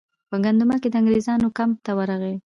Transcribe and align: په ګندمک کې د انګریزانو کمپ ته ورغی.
په 0.29 0.35
ګندمک 0.43 0.79
کې 0.81 0.89
د 0.91 0.95
انګریزانو 0.99 1.47
کمپ 1.57 1.75
ته 1.85 1.91
ورغی. 1.97 2.35